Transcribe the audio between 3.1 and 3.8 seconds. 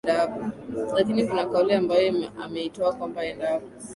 endapo